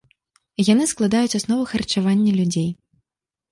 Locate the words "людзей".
2.41-2.69